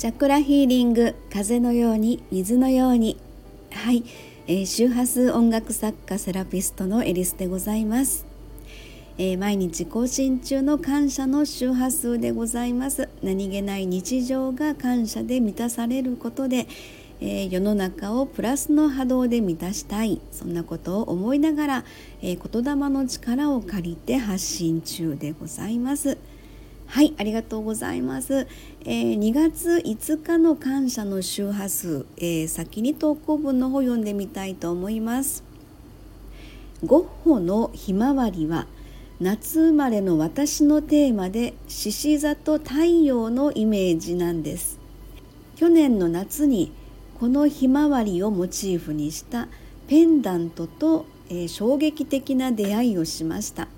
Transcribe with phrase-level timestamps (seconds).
[0.00, 3.18] チャクラヒーリング風のように水のように。
[3.70, 4.02] はい、
[4.46, 8.24] えー、周波数音楽作家セラピストのエリスでございます、
[9.18, 13.10] えー、毎日更新中の感謝の周波数でございます。
[13.22, 16.66] 何気ない日常が感謝で満たされることで、
[17.20, 20.18] えー、世の中をプラスの波動で満たしたい。
[20.32, 21.84] そんなことを思いながら、
[22.22, 26.16] え言霊の力を借りて発信中でございます。
[26.90, 28.48] はいありがとうございます、
[28.84, 35.44] えー、2月5日の感謝の周波数、えー、先に投稿文の方読んでみたいと思います。
[36.84, 38.66] ゴッホのひまわりは
[39.20, 44.80] 夏生まれの私のテーマで獅子座と太陽のイメージなんです。
[45.54, 46.72] 去年の夏に
[47.20, 49.46] このひまわりをモチーフにした
[49.86, 53.68] ペンダントと、えー、衝撃的な出会いをしました。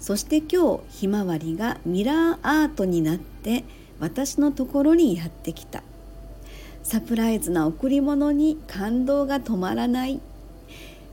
[0.00, 3.64] そして今日ひまわりがミラーアートになって
[3.98, 5.82] 私のところにやってきた。
[6.82, 10.20] サプライズな贈り物に感動が止まらない。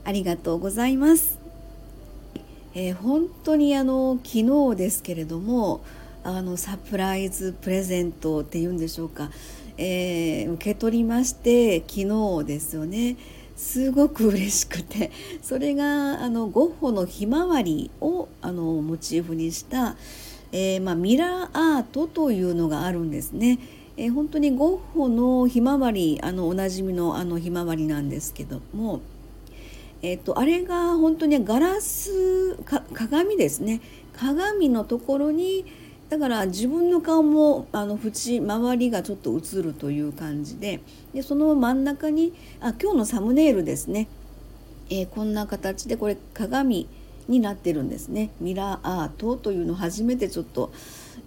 [0.07, 1.37] ありがとうございます、
[2.73, 5.81] えー、本当にあの昨日ですけれども
[6.23, 9.29] あのサプライズプレゼントっていうんでしょうか、
[9.77, 12.07] えー、受け取りまして昨
[12.41, 13.17] 日ですよね。
[13.57, 19.95] すごく嬉しくてそれがあのゴッホのひまわりをあのモチーフにした、
[20.51, 23.59] えー、まあ、ミラーアートというのがあるんですね。
[23.97, 29.01] えー、本当にゴッホのひまわりあのおなじみのあのひまわりなんですけども、
[30.03, 32.57] えーと、あれが本当にガラス
[32.93, 33.81] 鏡ですね
[34.13, 35.65] 鏡のところに
[36.09, 40.79] だから自分の顔もあの縁周りがちょっと映るという感じで
[41.13, 44.07] でその真ん中にあ今日のサムネイルですね、
[44.89, 46.87] えー、こんな形でこれ鏡
[47.27, 48.29] になってるんですね。
[48.39, 50.71] ミラーアートというのを初めてちょっと、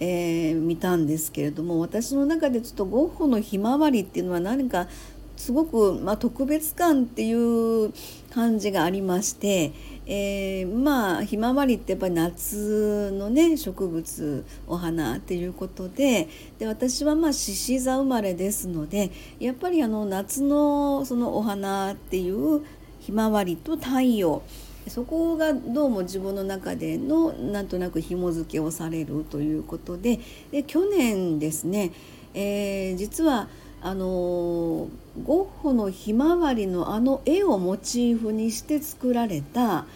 [0.01, 4.89] えー、見たんですけれども私の中でちょっとゴッホのひまわりっていうのは何か
[5.40, 7.95] すごく、まあ、特別感っていう
[8.30, 9.73] 感じがありまして、
[10.05, 22.62] えー、まあひまわりってやっぱり夏のね植物お花っていうことでで私はまあ獅子座生まれですのでやっぱりあの夏のそのお花っていう
[23.00, 24.42] ひまわりと太陽
[24.89, 31.92] そこがどうも自分の中でのなんとなく紐付けをされるということでで去年ですね、
[32.34, 33.48] えー、実は
[33.83, 34.89] あの
[35.24, 39.86] ゴッホのひまわりのあの絵をモチーフにして作られた、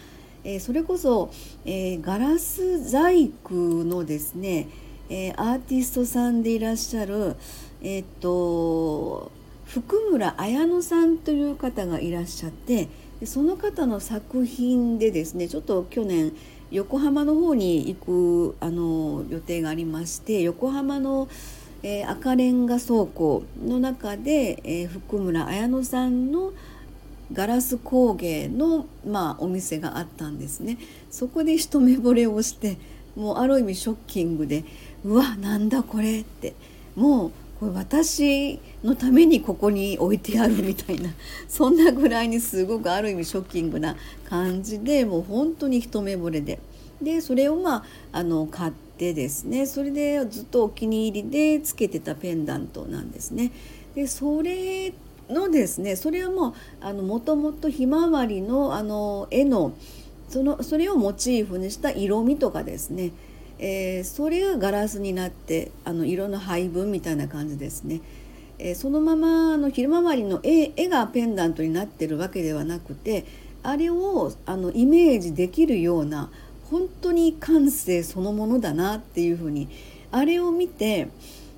[0.43, 1.31] えー、それこそ、
[1.65, 3.53] えー、ガラス細工
[3.83, 4.67] のですね、
[5.09, 7.35] えー、アーティストさんでいらっしゃる、
[7.81, 9.31] えっと
[9.65, 12.87] 福村綾乃さんという方がいらっしゃって
[13.19, 16.33] でその方の作品でですねちょっと去年
[16.71, 21.27] 横浜の方に行くあの予定がありまして横浜の
[21.87, 26.51] えー、赤レンガ倉庫の中で、えー、福村綾乃さんの
[27.31, 30.79] ガラス工芸の、まあ、お店があったんですね。
[31.11, 32.77] そこで一目惚れをして
[33.15, 34.63] もうある意味ショッキングで
[35.03, 36.55] うわなんだこれって。
[36.95, 41.11] もうこれ私のためにここに置いてあるみたいな。
[41.47, 43.95] そんなぐらいにすごくある意味ショッキングな
[44.27, 46.57] 感じでもう本当に一目惚れで。
[46.99, 53.51] でそれをまああの買ってでですねそれでずっとお気に入りでつけてたペンダントなんですね。
[53.93, 54.93] でそれ
[55.29, 59.73] のですねそれはもうもともとひまわりのあの絵の
[60.29, 63.11] そのそれをモチーフにした色味とかですね、
[63.59, 68.01] えー、それがガラスになってあの色の配分みたいな感じですね。
[68.57, 73.25] えー、そのままあのひまわりの絵絵がペンダントになってるわけではなくて
[73.63, 76.29] あれをあのイメージできるような
[76.69, 79.69] 本当に感性そのものだなっていうふうに
[80.11, 81.09] あれを見て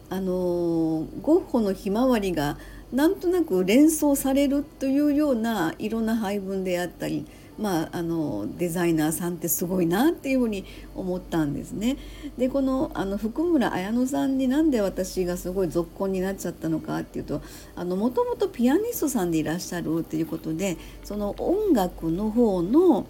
[0.09, 2.57] あのゴッホのひまわりが
[2.91, 7.25] なんとなく連想されるというような色な配分であったり、
[7.59, 10.63] まあ、あのデザイナーさんってすごいなっていうふうに
[10.95, 11.97] 思ったんですね。
[12.37, 17.41] でこのあの福村綾乃さんになんで私がすごい続婚になっちゃったのかっていうと
[17.75, 23.05] もともとピアニストさんでいらっしゃるということでその音楽の方の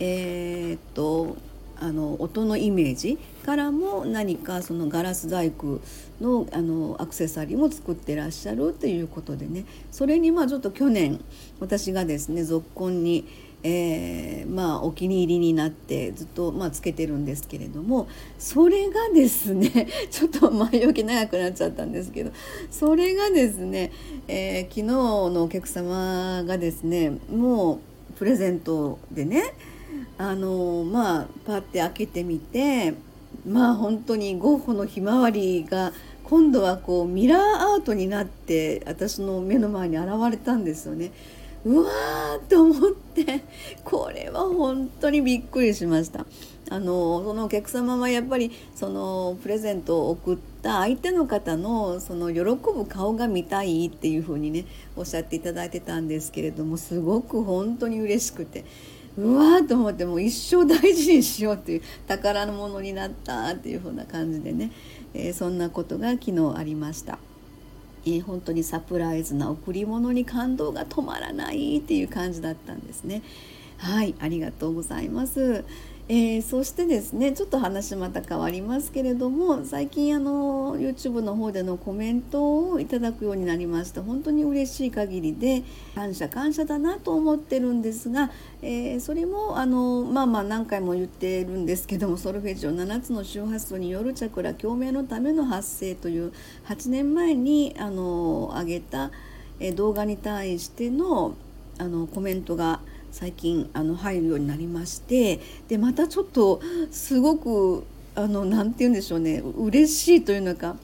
[0.00, 1.36] えー、っと
[1.80, 5.80] あの音のイメージからも何かそのガラス細工
[6.20, 9.64] のあのアクセサリーも作ってらっしゃるということでね。
[9.92, 11.20] それにまあちょっと去年
[11.60, 13.26] 私がですね続婚に、
[13.62, 18.08] えー、まあお気に入りになってずっとまあつけてるんですけれども
[18.40, 22.32] それがですね ちょっと前置き長くなっちゃったんですけど
[22.72, 23.92] それがですね、
[24.26, 27.78] えー、昨日のお客様がですねもう
[28.18, 29.54] プレゼントでね
[30.18, 32.94] あのまあパッて開けてみて
[33.46, 35.92] まあ本当にゴッホのひまわりが
[36.24, 37.40] 今度はこうミラー
[37.74, 41.12] アートになって私の目の前に現れたんですよね。
[41.64, 43.42] うわーと思って
[43.84, 46.26] これは本当にびっくりしました。
[46.70, 58.66] あのそのお客様はやっぱりそのプレゼントを送った相手の方のその喜ぶ顔が見たいっていうふうにねおっしゃっていただいてたんですけれどもすごく本当に嬉しくて
[59.16, 64.70] うわーと思ってもう一生大事にしようっていう宝のものになったっていうふうな感じでね、
[65.14, 67.18] えー、そんなことが昨日ありました。
[68.06, 73.22] えー、本当にサプライズな贈り物に感動が止まらないっていう感じだったんですね。
[73.78, 75.64] はいありがとうございます。
[76.10, 85.62] えー、そしてですねちょっと話また変わりますけれども最近あの YouTube の方でのコメントをいただくようになりました本当に嬉しい限りで
[85.94, 88.30] 感謝感謝だなと思ってるんですが、
[88.62, 96.32] えー、それもあのまあまあ何回も言ってるんですけどもソルフェジオ7つの周波数によるチャクラ共鳴のための発生という
[96.68, 99.10] 8年前にあの上げた、
[99.74, 101.34] 動画に対しての
[101.78, 102.80] あのコメントが
[103.12, 106.60] 最近あの入るようになりましてでまたちょっと
[106.90, 107.84] すごく
[108.14, 110.76] あの何て言うんでしょうね嬉しいというのか、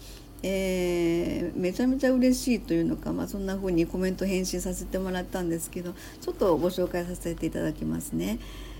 [0.42, 8.38] えー、めちゃめちゃ嬉しいというのか、まあ、そんな風にコメント返信させてもらったんですけどちょっとご紹介させていただきますね。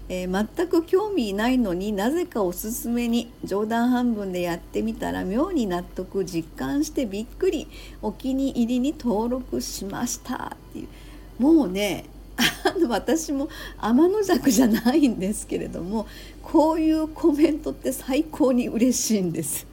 [0.08, 7.68] えー、全く興味ないのになぜかおすすめに冗談半分でやってみたら妙に納得実感してびっくり
[8.02, 10.88] お気に入りに登録しましたっていう
[11.42, 12.04] もうね
[12.36, 13.48] あの私も
[13.80, 16.06] 天の弱じゃないんですけれども
[16.42, 19.66] こういうコメントって最高に嬉しいんです。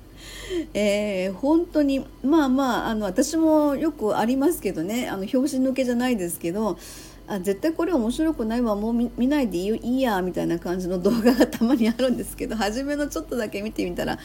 [0.73, 6.77] えー、本当にまあまああの私もよくありますけどねあの拍子抜けじゃないですけど
[7.31, 14.19] あ絶対これ面白くないわもう見ないでいいやみたいな感じの動画がたまにあるんですけど初めのちょっとだけ見てみたら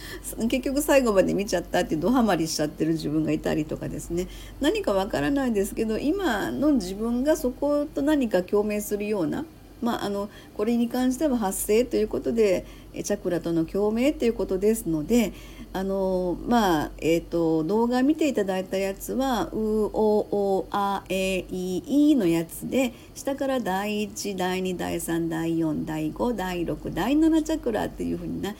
[0.49, 4.26] 結局最後まで見ちゃったってドハマりしちゃってる自分がいたりとかですね。
[4.61, 9.44] 何かわからないですけど今の自分がそこと何か共鳴するような
[9.82, 12.64] まあ、あのこれに関しては発生ということで
[12.94, 15.35] チャクラとの共鳴ということですので
[15.76, 21.82] あのまあえーと、動画見ていただいたやつは「うおおあえい
[22.12, 28.55] い」のやつで下から第1第2第3第4第5第6第7チャクラっていうふうにな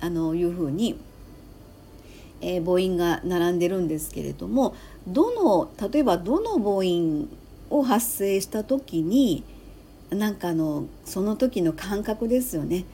[0.00, 0.96] あのいうふうに、
[2.40, 4.74] えー、母音が並んでるんですけれども
[5.06, 7.28] どの例えばどの母音
[7.68, 9.44] を発生した時に
[10.08, 12.86] なんかあのその時の感覚ですよね。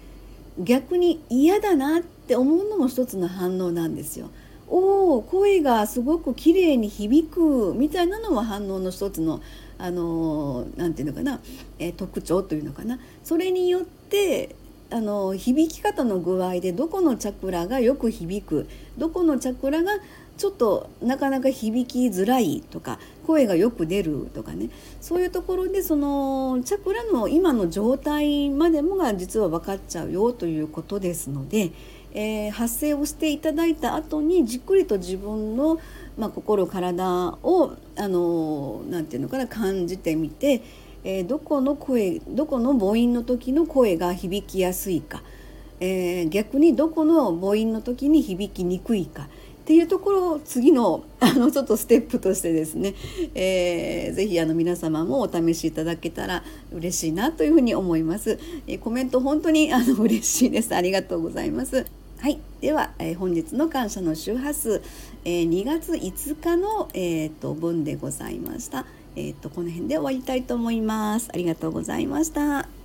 [0.59, 4.31] 逆に嫌だなって思うのも一つの反応なんですよ。
[4.71, 9.41] おお声がすごく綺麗に響くみたいなのも反応の一つの
[9.79, 11.41] あのーて言うのかな、
[11.79, 14.57] えー、特徴というのかなそれによって
[14.91, 19.93] あの響き方の具合でどこのチャクラがよく響くどこのチャクラが
[20.39, 24.71] ちょっとなかなか響きづらいとか声がよく出るとかね
[25.01, 31.73] そういうところでそのチャクラの今の状態までもが実は分かっちゃうよということですので、
[32.15, 35.81] えー、発声をしていただいた後にじっくりと自分の、
[36.17, 37.05] まあ、心体
[37.43, 40.63] をあのなて言うのかな感じてみて、
[41.03, 45.21] えー、どこの声どこの母音の時の声が響きやすいか、
[45.81, 49.29] えー、逆にどこの母音の時に響きにくいか。
[49.69, 52.95] っていうところを次の あのちょっとステップとしてですね、
[53.35, 58.39] えー、ぜひあの皆様もお試しいただけたら嬉しいなというふうに思います。
[58.67, 60.75] えー、コメント本当にあの 嬉しいです。
[60.75, 61.85] ありがとうございます。
[62.17, 64.81] はい、では、えー、本日の感謝の周波数、
[65.27, 68.87] えー、2月5日の、えーと、分でございました。
[69.17, 71.29] えーとこの辺で終わりたいと思います。
[71.31, 72.78] ありがとうございました。